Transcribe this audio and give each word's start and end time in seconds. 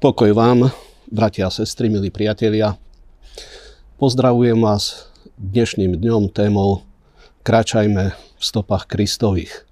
Pokoj 0.00 0.32
vám, 0.32 0.72
bratia 1.12 1.44
a 1.44 1.52
sestry, 1.52 1.92
milí 1.92 2.08
priatelia. 2.08 2.80
Pozdravujem 4.00 4.56
vás 4.56 5.12
dnešným 5.36 6.00
dňom 6.00 6.32
témou 6.32 6.88
Kráčajme 7.44 8.16
v 8.16 8.40
stopách 8.40 8.88
Kristových. 8.88 9.68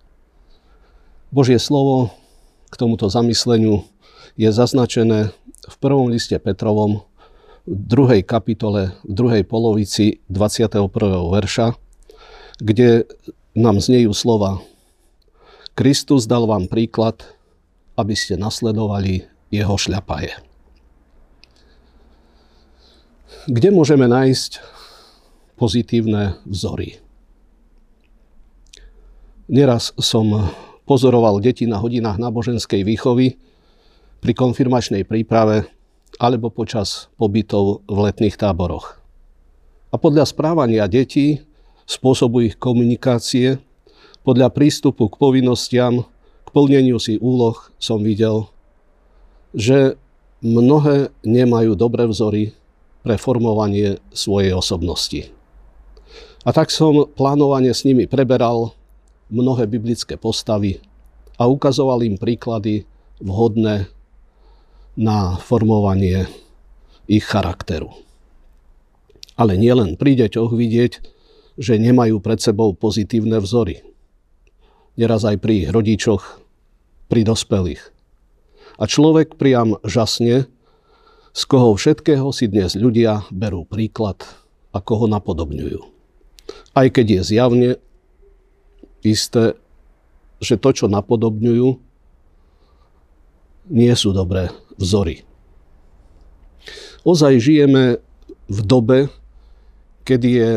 Božie 1.33 1.57
slovo 1.57 2.13
k 2.69 2.77
tomuto 2.77 3.09
zamysleniu 3.09 3.89
je 4.37 4.53
zaznačené 4.53 5.33
v 5.65 5.77
prvom 5.81 6.13
liste 6.13 6.37
Petrovom 6.37 7.09
v 7.65 7.75
druhej 7.89 8.21
kapitole, 8.21 8.93
v 9.09 9.13
druhej 9.17 9.49
polovici 9.49 10.21
21. 10.29 10.93
verša, 11.33 11.73
kde 12.61 13.09
nám 13.57 13.81
znejú 13.81 14.13
slova 14.13 14.61
Kristus 15.73 16.29
dal 16.29 16.45
vám 16.45 16.69
príklad, 16.69 17.25
aby 17.97 18.13
ste 18.13 18.37
nasledovali 18.37 19.38
jeho 19.49 19.75
šľapaje. 19.77 20.37
Kde 23.49 23.69
môžeme 23.73 24.05
nájsť 24.05 24.61
pozitívne 25.57 26.37
vzory? 26.45 27.01
Neraz 29.49 29.97
som 29.97 30.53
pozoroval 30.85 31.41
deti 31.41 31.65
na 31.65 31.81
hodinách 31.81 32.21
náboženskej 32.21 32.85
výchovy 32.85 33.41
pri 34.21 34.33
konfirmačnej 34.37 35.09
príprave 35.09 35.65
alebo 36.21 36.53
počas 36.53 37.09
pobytov 37.17 37.89
v 37.89 37.99
letných 38.09 38.37
táboroch. 38.37 39.01
A 39.89 39.97
podľa 39.97 40.29
správania 40.29 40.85
detí, 40.85 41.41
spôsobu 41.89 42.45
ich 42.45 42.61
komunikácie, 42.61 43.57
podľa 44.21 44.53
prístupu 44.53 45.09
k 45.09 45.17
povinnostiam, 45.17 46.05
k 46.45 46.49
plneniu 46.53 47.01
si 47.01 47.17
úloh 47.17 47.57
som 47.81 48.05
videl, 48.05 48.53
že 49.55 49.97
mnohé 50.45 51.11
nemajú 51.25 51.75
dobré 51.75 52.07
vzory 52.07 52.55
pre 53.03 53.17
formovanie 53.17 53.99
svojej 54.13 54.55
osobnosti. 54.55 55.31
A 56.47 56.55
tak 56.55 56.71
som 56.71 57.09
plánovane 57.13 57.73
s 57.75 57.83
nimi 57.83 58.07
preberal 58.07 58.73
mnohé 59.29 59.69
biblické 59.69 60.17
postavy 60.17 60.81
a 61.37 61.47
ukazoval 61.47 62.03
im 62.07 62.17
príklady 62.17 62.89
vhodné 63.21 63.91
na 64.99 65.39
formovanie 65.39 66.27
ich 67.07 67.25
charakteru. 67.27 67.95
Ale 69.39 69.55
nielen 69.55 69.95
pri 69.95 70.19
deťoch 70.19 70.51
vidieť, 70.51 70.93
že 71.59 71.79
nemajú 71.79 72.19
pred 72.19 72.39
sebou 72.43 72.75
pozitívne 72.75 73.39
vzory. 73.39 73.83
Neraz 74.99 75.23
aj 75.23 75.39
pri 75.39 75.67
ich 75.67 75.69
rodičoch, 75.71 76.43
pri 77.07 77.23
dospelých. 77.23 77.98
A 78.79 78.87
človek 78.87 79.35
priam 79.35 79.83
žasne, 79.83 80.47
z 81.35 81.43
koho 81.51 81.75
všetkého 81.75 82.31
si 82.31 82.47
dnes 82.47 82.79
ľudia 82.79 83.27
berú 83.35 83.67
príklad 83.67 84.23
a 84.71 84.79
koho 84.79 85.11
napodobňujú. 85.11 85.83
Aj 86.79 86.87
keď 86.87 87.19
je 87.19 87.23
zjavne 87.35 87.71
isté, 89.03 89.59
že 90.39 90.55
to, 90.55 90.71
čo 90.71 90.87
napodobňujú, 90.87 91.69
nie 93.75 93.93
sú 93.99 94.15
dobré 94.15 94.55
vzory. 94.79 95.27
Ozaj 97.03 97.43
žijeme 97.43 97.99
v 98.47 98.59
dobe, 98.63 99.11
kedy 100.07 100.29
je 100.31 100.51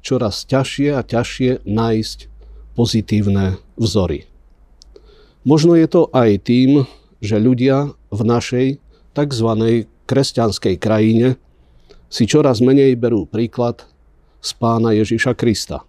čoraz 0.00 0.48
ťažšie 0.48 0.88
a 0.96 1.04
ťažšie 1.04 1.68
nájsť 1.68 2.18
pozitívne 2.72 3.60
vzory. 3.76 4.24
Možno 5.46 5.78
je 5.78 5.86
to 5.86 6.10
aj 6.10 6.42
tým, 6.42 6.88
že 7.20 7.40
ľudia 7.40 7.92
v 8.12 8.20
našej 8.20 8.66
tzv. 9.16 9.48
kresťanskej 10.06 10.74
krajine 10.76 11.40
si 12.06 12.28
čoraz 12.28 12.62
menej 12.62 12.94
berú 12.94 13.26
príklad 13.26 13.84
z 14.40 14.50
pána 14.56 14.94
Ježiša 14.94 15.34
Krista. 15.34 15.82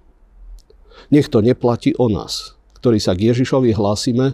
Nech 1.14 1.30
to 1.30 1.46
neplatí 1.46 1.94
o 1.96 2.10
nás, 2.10 2.58
ktorí 2.82 2.98
sa 2.98 3.14
k 3.14 3.32
Ježišovi 3.32 3.72
hlásime 3.78 4.34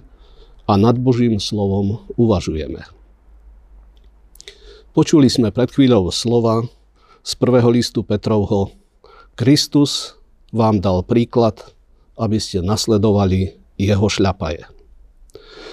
a 0.63 0.73
nad 0.79 0.95
Božím 0.95 1.37
slovom 1.43 2.07
uvažujeme. 2.15 2.87
Počuli 4.93 5.27
sme 5.27 5.49
pred 5.49 5.73
chvíľou 5.73 6.13
slova 6.13 6.63
z 7.25 7.31
prvého 7.35 7.67
listu 7.73 8.05
Petrovho. 8.05 8.71
Kristus 9.33 10.13
vám 10.53 10.79
dal 10.79 11.01
príklad, 11.01 11.65
aby 12.13 12.37
ste 12.37 12.61
nasledovali 12.61 13.57
jeho 13.75 14.05
šľapaje. 14.05 14.72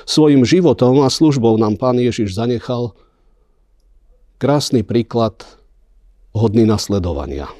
Svojim 0.09 0.45
životom 0.45 1.05
a 1.05 1.09
službou 1.13 1.57
nám 1.61 1.77
Pán 1.77 2.01
Ježiš 2.01 2.37
zanechal 2.37 2.97
krásny 4.41 4.81
príklad 4.81 5.45
hodný 6.33 6.65
nasledovania. 6.65 7.51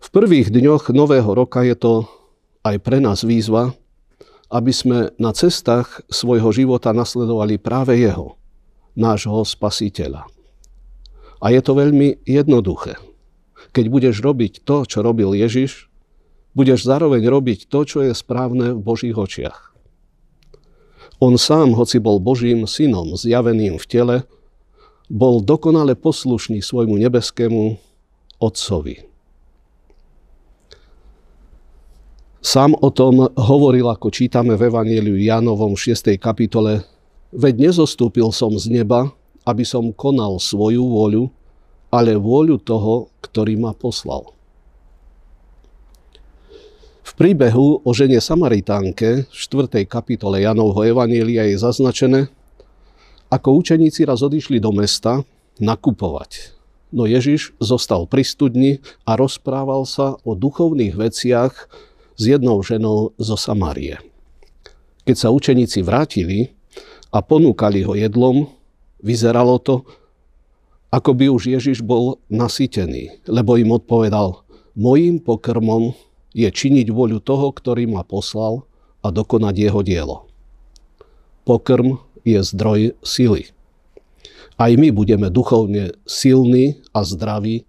V 0.00 0.08
prvých 0.12 0.48
dňoch 0.52 0.92
nového 0.92 1.28
roka 1.32 1.64
je 1.64 1.76
to 1.76 1.92
aj 2.64 2.76
pre 2.80 3.00
nás 3.02 3.20
výzva, 3.26 3.76
aby 4.48 4.72
sme 4.72 4.98
na 5.20 5.34
cestách 5.34 6.04
svojho 6.08 6.52
života 6.54 6.94
nasledovali 6.94 7.58
práve 7.58 7.98
Jeho, 7.98 8.38
nášho 8.94 9.42
spasiteľa. 9.42 10.28
A 11.42 11.46
je 11.52 11.60
to 11.60 11.76
veľmi 11.76 12.24
jednoduché. 12.24 12.96
Keď 13.74 13.84
budeš 13.90 14.22
robiť 14.22 14.62
to, 14.62 14.86
čo 14.86 15.02
robil 15.02 15.34
Ježiš, 15.34 15.90
budeš 16.54 16.86
zároveň 16.86 17.26
robiť 17.26 17.66
to, 17.66 17.82
čo 17.84 17.98
je 18.06 18.14
správne 18.14 18.72
v 18.72 18.80
Božích 18.80 19.18
očiach. 19.18 19.73
On 21.24 21.40
sám, 21.40 21.72
hoci 21.72 22.04
bol 22.04 22.20
Božím 22.20 22.68
synom 22.68 23.16
zjaveným 23.16 23.80
v 23.80 23.86
tele, 23.88 24.16
bol 25.08 25.40
dokonale 25.40 25.96
poslušný 25.96 26.60
svojmu 26.60 27.00
nebeskému 27.00 27.80
Otcovi. 28.44 29.08
Sám 32.44 32.76
o 32.76 32.92
tom 32.92 33.32
hovoril, 33.40 33.88
ako 33.88 34.12
čítame 34.12 34.52
v 34.52 34.68
Evangeliu 34.68 35.16
Jánovom 35.16 35.72
6. 35.80 36.12
kapitole, 36.20 36.84
veď 37.32 37.72
nezostúpil 37.72 38.28
som 38.28 38.52
z 38.60 38.68
neba, 38.68 39.08
aby 39.48 39.64
som 39.64 39.96
konal 39.96 40.36
svoju 40.36 40.84
vôľu, 40.84 41.32
ale 41.88 42.20
vôľu 42.20 42.60
toho, 42.60 43.08
ktorý 43.24 43.56
ma 43.56 43.72
poslal. 43.72 44.28
Príbehu 47.14 47.78
o 47.86 47.90
žene 47.94 48.18
Samaritánke 48.18 49.30
v 49.30 49.34
4. 49.38 49.86
kapitole 49.86 50.42
Janovho 50.42 50.82
Evanielia 50.82 51.46
je 51.46 51.54
zaznačené, 51.62 52.26
ako 53.30 53.54
učeníci 53.62 54.02
raz 54.02 54.18
odišli 54.18 54.58
do 54.58 54.74
mesta 54.74 55.22
nakupovať. 55.62 56.58
No 56.90 57.06
Ježiš 57.06 57.54
zostal 57.62 58.10
pri 58.10 58.26
studni 58.26 58.82
a 59.06 59.14
rozprával 59.14 59.86
sa 59.86 60.18
o 60.26 60.34
duchovných 60.34 60.98
veciach 60.98 61.54
s 62.18 62.22
jednou 62.26 62.58
ženou 62.66 63.14
zo 63.14 63.38
Samárie. 63.38 64.02
Keď 65.06 65.14
sa 65.14 65.30
učeníci 65.30 65.86
vrátili 65.86 66.50
a 67.14 67.22
ponúkali 67.22 67.86
ho 67.86 67.94
jedlom, 67.94 68.50
vyzeralo 68.98 69.62
to, 69.62 69.86
ako 70.90 71.14
by 71.14 71.30
už 71.30 71.46
Ježiš 71.46 71.78
bol 71.78 72.18
nasytený, 72.26 73.22
lebo 73.30 73.54
im 73.54 73.70
odpovedal, 73.70 74.42
mojím 74.74 75.22
pokrmom 75.22 75.94
je 76.34 76.50
činiť 76.50 76.90
voľu 76.90 77.22
toho, 77.22 77.54
ktorý 77.54 77.86
ma 77.86 78.02
poslal 78.02 78.66
a 79.00 79.14
dokonať 79.14 79.54
jeho 79.54 79.80
dielo. 79.86 80.16
Pokrm 81.46 82.02
je 82.26 82.42
zdroj 82.42 82.98
sily. 83.06 83.54
Aj 84.58 84.70
my 84.74 84.90
budeme 84.90 85.30
duchovne 85.30 85.94
silní 86.06 86.82
a 86.90 87.06
zdraví, 87.06 87.66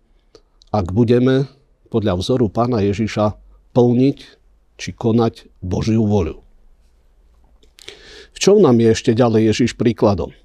ak 0.74 0.92
budeme 0.92 1.50
podľa 1.94 2.20
vzoru 2.20 2.50
pána 2.50 2.82
Ježiša 2.82 3.38
plniť 3.72 4.18
či 4.76 4.90
konať 4.92 5.48
Božiu 5.64 6.04
voľu. 6.04 6.44
V 8.36 8.38
čom 8.44 8.60
nám 8.60 8.84
je 8.84 8.92
ešte 8.92 9.16
ďalej 9.16 9.56
Ježiš 9.56 9.80
príkladom? 9.80 10.36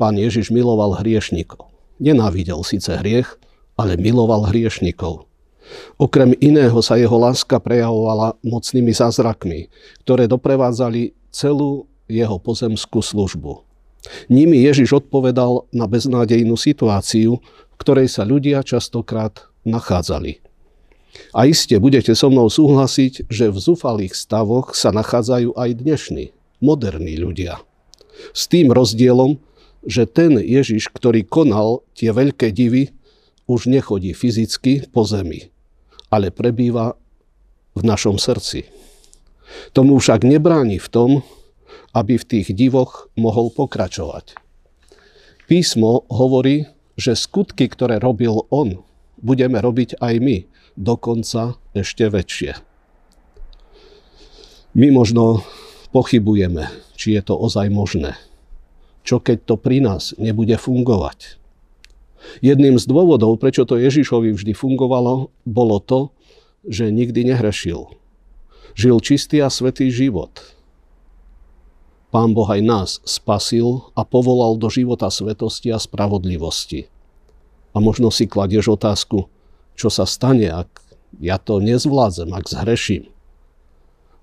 Pán 0.00 0.16
Ježiš 0.16 0.48
miloval 0.48 1.04
hriešnikov. 1.04 1.68
Nenávidel 2.00 2.64
síce 2.64 2.96
hriech, 2.96 3.36
ale 3.76 4.00
miloval 4.00 4.48
hriešnikov. 4.48 5.28
Okrem 5.96 6.34
iného 6.42 6.78
sa 6.82 6.98
jeho 6.98 7.14
láska 7.16 7.62
prejavovala 7.62 8.34
mocnými 8.42 8.90
zázrakmi, 8.90 9.70
ktoré 10.02 10.26
doprevádzali 10.26 11.14
celú 11.30 11.86
jeho 12.10 12.36
pozemskú 12.36 13.00
službu. 13.00 13.62
Nimi 14.26 14.66
Ježiš 14.66 15.06
odpovedal 15.06 15.70
na 15.70 15.86
beznádejnú 15.86 16.58
situáciu, 16.58 17.38
v 17.42 17.76
ktorej 17.78 18.10
sa 18.10 18.26
ľudia 18.26 18.66
častokrát 18.66 19.46
nachádzali. 19.62 20.42
A 21.36 21.46
iste 21.46 21.76
budete 21.78 22.16
so 22.16 22.32
mnou 22.32 22.48
súhlasiť, 22.48 23.28
že 23.28 23.52
v 23.52 23.58
zúfalých 23.58 24.16
stavoch 24.16 24.72
sa 24.74 24.90
nachádzajú 24.90 25.54
aj 25.54 25.70
dnešní, 25.78 26.24
moderní 26.64 27.20
ľudia. 27.20 27.60
S 28.32 28.48
tým 28.48 28.72
rozdielom, 28.72 29.38
že 29.84 30.06
ten 30.08 30.38
Ježiš, 30.38 30.88
ktorý 30.94 31.26
konal 31.26 31.82
tie 31.92 32.14
veľké 32.14 32.54
divy, 32.54 32.94
už 33.46 33.70
nechodí 33.70 34.14
fyzicky 34.14 34.90
po 34.90 35.02
zemi, 35.06 35.50
ale 36.12 36.30
prebýva 36.30 36.94
v 37.72 37.82
našom 37.82 38.20
srdci. 38.20 38.68
Tomu 39.76 40.00
však 40.00 40.24
nebráni 40.24 40.80
v 40.80 40.88
tom, 40.88 41.10
aby 41.92 42.16
v 42.16 42.28
tých 42.28 42.48
divoch 42.56 43.12
mohol 43.16 43.52
pokračovať. 43.52 44.36
Písmo 45.44 46.08
hovorí, 46.08 46.64
že 46.96 47.18
skutky, 47.18 47.68
ktoré 47.68 48.00
robil 48.00 48.48
on, 48.48 48.80
budeme 49.20 49.60
robiť 49.60 50.00
aj 50.00 50.14
my, 50.20 50.36
dokonca 50.76 51.60
ešte 51.76 52.08
väčšie. 52.08 52.56
My 54.72 54.88
možno 54.88 55.44
pochybujeme, 55.92 56.72
či 56.96 57.12
je 57.12 57.22
to 57.28 57.36
ozaj 57.36 57.68
možné. 57.68 58.16
Čo 59.04 59.20
keď 59.20 59.44
to 59.44 59.54
pri 59.60 59.84
nás 59.84 60.16
nebude 60.16 60.56
fungovať? 60.56 61.41
Jedným 62.40 62.78
z 62.78 62.84
dôvodov, 62.86 63.38
prečo 63.38 63.66
to 63.66 63.78
Ježišovi 63.78 64.34
vždy 64.34 64.52
fungovalo, 64.54 65.30
bolo 65.46 65.78
to, 65.82 66.14
že 66.66 66.94
nikdy 66.94 67.26
nehrešil. 67.26 67.90
Žil 68.78 68.96
čistý 69.02 69.42
a 69.42 69.50
svetý 69.50 69.90
život. 69.92 70.40
Pán 72.12 72.36
Boh 72.36 72.48
aj 72.48 72.60
nás 72.60 72.90
spasil 73.08 73.88
a 73.96 74.04
povolal 74.04 74.60
do 74.60 74.68
života 74.68 75.08
svetosti 75.08 75.72
a 75.72 75.80
spravodlivosti. 75.80 76.86
A 77.72 77.80
možno 77.80 78.12
si 78.12 78.28
kladieš 78.28 78.76
otázku, 78.76 79.32
čo 79.72 79.88
sa 79.88 80.04
stane, 80.04 80.52
ak 80.52 80.68
ja 81.24 81.40
to 81.40 81.60
nezvládzem, 81.60 82.28
ak 82.36 82.52
zhreším. 82.52 83.08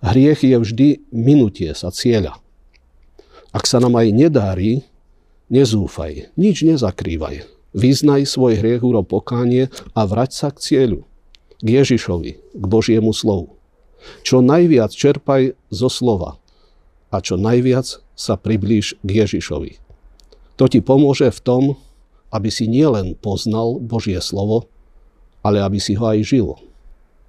Hriech 0.05 0.45
je 0.45 0.57
vždy 0.61 0.87
minutie 1.11 1.73
sa 1.75 1.89
cieľa. 1.89 2.39
Ak 3.49 3.65
sa 3.65 3.81
nám 3.81 3.97
aj 3.97 4.07
nedári, 4.13 4.85
nezúfaj, 5.49 6.29
nič 6.37 6.61
nezakrývaj. 6.61 7.58
Vyznaj 7.73 8.25
svoj 8.25 8.57
hriech, 8.57 8.81
uro 8.81 9.05
pokánie 9.05 9.69
a 9.93 10.01
vrať 10.09 10.31
sa 10.33 10.49
k 10.49 10.57
cieľu, 10.57 11.05
k 11.61 11.67
Ježišovi, 11.81 12.31
k 12.57 12.63
Božiemu 12.65 13.13
slovu. 13.13 13.59
Čo 14.25 14.41
najviac 14.41 14.89
čerpaj 14.89 15.53
zo 15.69 15.89
slova 15.91 16.41
a 17.13 17.17
čo 17.21 17.37
najviac 17.37 18.01
sa 18.17 18.33
priblíž 18.39 18.97
k 19.05 19.09
Ježišovi. 19.25 19.77
To 20.57 20.65
ti 20.67 20.83
pomôže 20.83 21.29
v 21.29 21.39
tom, 21.39 21.63
aby 22.29 22.49
si 22.51 22.65
nielen 22.65 23.17
poznal 23.17 23.77
Božie 23.79 24.19
slovo, 24.21 24.69
ale 25.45 25.63
aby 25.63 25.79
si 25.79 25.95
ho 25.95 26.05
aj 26.09 26.19
žil, 26.25 26.57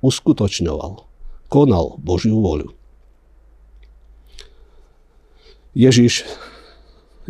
uskutočňoval, 0.02 1.04
konal 1.46 1.96
Božiu 2.00 2.42
voľu. 2.42 2.75
Ježiš 5.76 6.26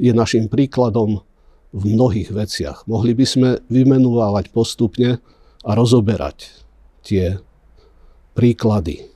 je 0.01 0.12
našim 0.17 0.49
príkladom 0.49 1.21
v 1.71 1.83
mnohých 1.95 2.35
veciach. 2.35 2.87
Mohli 2.91 3.13
by 3.15 3.27
sme 3.27 3.51
vymenúvať 3.71 4.51
postupne 4.51 5.23
a 5.63 5.71
rozoberať 5.75 6.51
tie 7.07 7.39
príklady. 8.35 9.07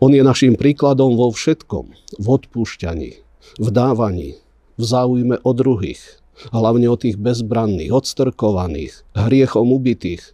On 0.00 0.08
je 0.08 0.24
našim 0.24 0.56
príkladom 0.56 1.12
vo 1.14 1.28
všetkom. 1.28 1.92
V 2.16 2.26
odpúšťaní, 2.26 3.12
v 3.60 3.68
dávaní, 3.68 4.40
v 4.80 4.82
záujme 4.82 5.36
o 5.44 5.52
druhých, 5.52 6.00
hlavne 6.48 6.88
o 6.88 6.96
tých 6.96 7.20
bezbranných, 7.20 7.92
odstrkovaných, 7.92 9.04
hriechom 9.12 9.68
ubitých. 9.76 10.32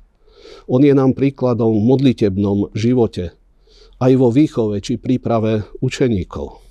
On 0.71 0.79
je 0.79 0.95
nám 0.95 1.19
príkladom 1.19 1.75
v 1.75 1.83
modlitebnom 1.83 2.71
živote, 2.79 3.35
aj 3.99 4.13
vo 4.15 4.31
výchove 4.31 4.79
či 4.79 5.03
príprave 5.03 5.67
učeníkov. 5.83 6.66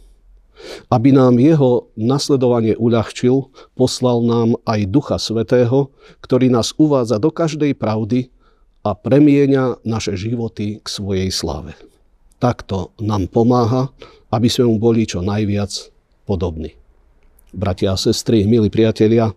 Aby 0.89 1.13
nám 1.13 1.37
jeho 1.41 1.89
nasledovanie 1.97 2.77
uľahčil, 2.77 3.49
poslal 3.77 4.21
nám 4.25 4.57
aj 4.65 4.79
Ducha 4.89 5.17
Svetého, 5.17 5.93
ktorý 6.21 6.49
nás 6.49 6.73
uvádza 6.77 7.17
do 7.21 7.29
každej 7.29 7.77
pravdy 7.77 8.29
a 8.85 8.93
premieňa 8.93 9.81
naše 9.81 10.13
životy 10.13 10.77
k 10.81 10.87
svojej 10.87 11.29
slave. 11.33 11.73
Takto 12.37 12.93
nám 13.01 13.31
pomáha, 13.33 13.89
aby 14.29 14.45
sme 14.51 14.69
mu 14.69 14.77
boli 14.77 15.09
čo 15.09 15.25
najviac 15.25 15.89
podobní. 16.29 16.77
Bratia 17.55 17.95
a 17.95 17.97
sestry, 17.97 18.43
milí 18.43 18.67
priatelia, 18.67 19.31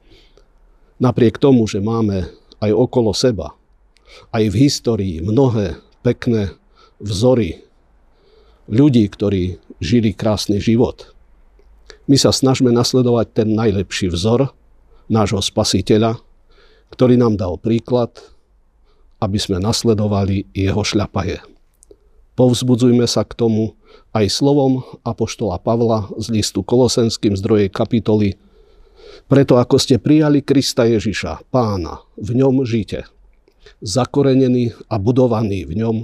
napriek 0.98 1.38
tomu, 1.38 1.64
že 1.70 1.78
máme 1.78 2.26
aj 2.58 2.70
okolo 2.75 3.14
seba, 3.14 3.54
aj 4.34 4.44
v 4.50 4.54
histórii 4.66 5.16
mnohé 5.22 5.78
pekné 6.02 6.52
vzory 6.98 7.62
ľudí, 8.69 9.06
ktorí 9.08 9.62
žili 9.78 10.12
krásny 10.12 10.58
život. 10.58 11.14
My 12.08 12.16
sa 12.16 12.32
snažíme 12.32 12.72
nasledovať 12.72 13.26
ten 13.37 13.49
najlepší 13.52 14.08
vzor 14.08 14.49
nášho 15.12 15.44
spasiteľa, 15.44 16.16
ktorý 16.88 17.20
nám 17.20 17.37
dal 17.37 17.60
príklad, 17.60 18.16
aby 19.20 19.37
sme 19.37 19.60
nasledovali 19.60 20.49
jeho 20.56 20.81
šľapaje. 20.81 21.44
Povzbudzujme 22.32 23.05
sa 23.05 23.26
k 23.28 23.37
tomu 23.37 23.76
aj 24.16 24.31
slovom 24.31 24.87
Apoštola 25.05 25.60
Pavla 25.60 26.08
z 26.16 26.32
listu 26.32 26.64
Kolosenským 26.64 27.37
z 27.37 27.40
2. 27.44 27.69
kapitoly. 27.69 28.40
Preto 29.26 29.61
ako 29.61 29.76
ste 29.76 30.00
prijali 30.00 30.40
Krista 30.40 30.88
Ježiša, 30.88 31.50
pána, 31.52 32.00
v 32.16 32.40
ňom 32.40 32.64
žite. 32.64 33.04
Zakorenený 33.84 34.72
a 34.88 34.96
budovaný 34.96 35.69
v 35.69 35.72
ňom 35.82 35.96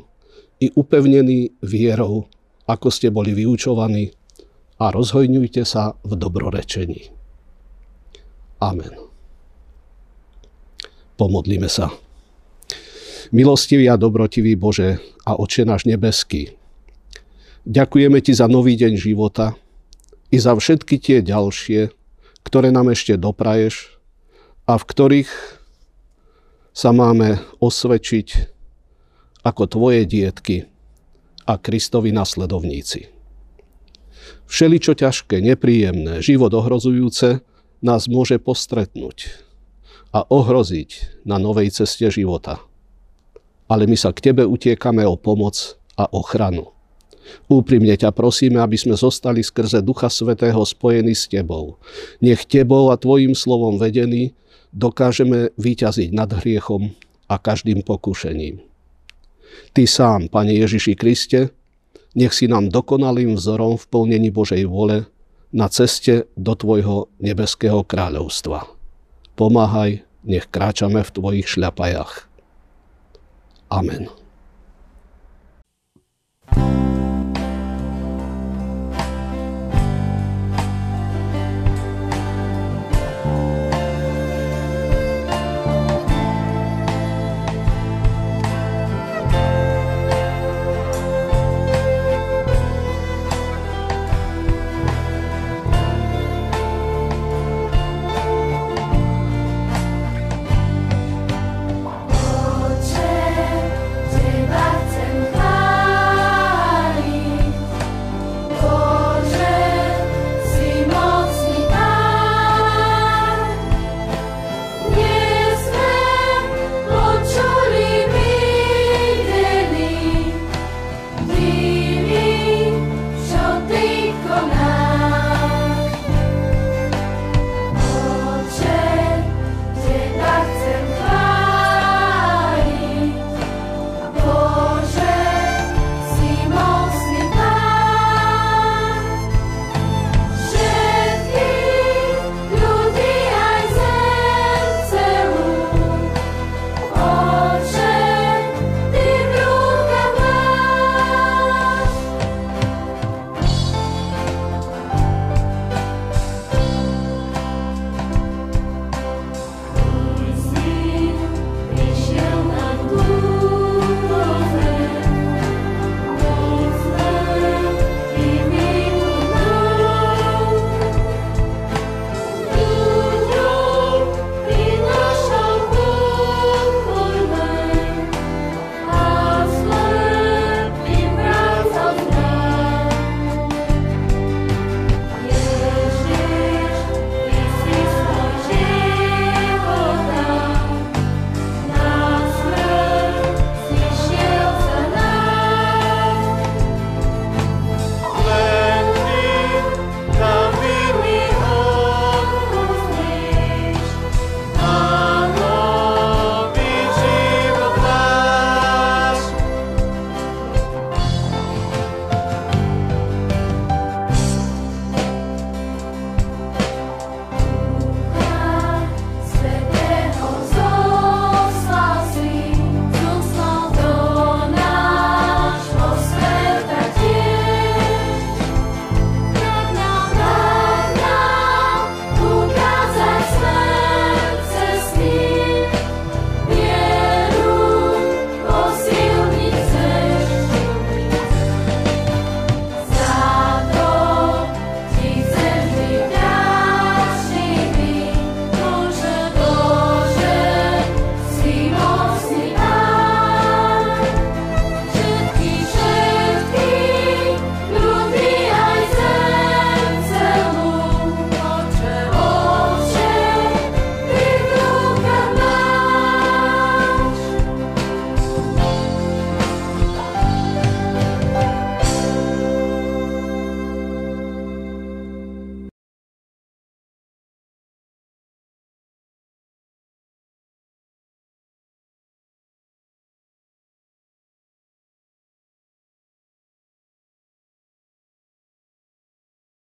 i 0.61 0.69
upevnený 0.75 1.57
vierou 1.65 2.29
ako 2.65 2.89
ste 2.89 3.13
boli 3.13 3.37
vyučovaní 3.37 4.09
a 4.79 4.91
rozhojňujte 4.91 5.63
sa 5.63 5.95
v 6.03 6.13
dobrorečení. 6.19 7.11
Amen. 8.59 8.95
Pomodlíme 11.15 11.71
sa. 11.71 11.95
Milostivý 13.31 13.87
a 13.91 13.99
dobrotivý 13.99 14.59
Bože 14.59 14.99
a 15.25 15.39
Oče 15.39 15.65
náš 15.65 15.87
nebeský, 15.87 16.55
ďakujeme 17.67 18.19
Ti 18.21 18.33
za 18.35 18.47
nový 18.51 18.77
deň 18.77 18.95
života 18.99 19.57
i 20.31 20.37
za 20.39 20.55
všetky 20.55 21.01
tie 21.01 21.19
ďalšie, 21.23 21.91
ktoré 22.45 22.69
nám 22.75 22.93
ešte 22.93 23.17
dopraješ 23.17 23.95
a 24.69 24.77
v 24.77 24.85
ktorých 24.85 25.31
sa 26.75 26.91
máme 26.91 27.39
osvedčiť 27.63 28.53
ako 29.47 29.63
Tvoje 29.71 30.03
dietky, 30.09 30.67
a 31.47 31.61
Kristovi 31.61 32.13
nasledovníci. 32.13 33.14
Všeličo 34.47 34.95
ťažké, 34.95 35.41
nepríjemné, 35.41 36.21
život 36.21 36.53
ohrozujúce 36.53 37.43
nás 37.85 38.09
môže 38.09 38.41
postretnúť 38.41 39.45
a 40.15 40.23
ohroziť 40.25 41.21
na 41.27 41.43
novej 41.43 41.75
ceste 41.75 42.07
života. 42.07 42.63
Ale 43.67 43.89
my 43.89 43.97
sa 43.99 44.15
k 44.15 44.31
Tebe 44.31 44.47
utiekame 44.47 45.03
o 45.03 45.19
pomoc 45.19 45.81
a 45.99 46.07
ochranu. 46.13 46.71
Úprimne 47.49 47.97
ťa 47.97 48.13
prosíme, 48.13 48.61
aby 48.61 48.77
sme 48.77 48.95
zostali 48.95 49.41
skrze 49.41 49.81
Ducha 49.81 50.13
Svetého 50.13 50.61
spojení 50.61 51.17
s 51.17 51.25
Tebou. 51.25 51.81
Nech 52.21 52.45
Tebou 52.45 52.93
a 52.93 53.01
Tvojim 53.01 53.33
slovom 53.33 53.81
vedení 53.81 54.37
dokážeme 54.77 55.51
vyťaziť 55.57 56.13
nad 56.13 56.29
hriechom 56.31 56.93
a 57.27 57.41
každým 57.41 57.81
pokušením. 57.81 58.61
Ty 59.73 59.83
sám, 59.89 60.29
Pane 60.29 60.53
Ježiši 60.53 60.95
Kriste, 60.95 61.51
nech 62.15 62.33
si 62.35 62.47
nám 62.47 62.71
dokonalým 62.71 63.35
vzorom 63.35 63.77
v 63.77 63.85
plnení 63.91 64.31
Božej 64.31 64.65
vôle 64.71 65.07
na 65.55 65.71
ceste 65.71 66.27
do 66.35 66.55
Tvojho 66.55 67.11
nebeského 67.23 67.87
kráľovstva. 67.87 68.67
Pomáhaj, 69.35 70.03
nech 70.27 70.47
kráčame 70.51 71.03
v 71.03 71.15
Tvojich 71.15 71.47
šľapajach. 71.47 72.27
Amen. 73.71 74.24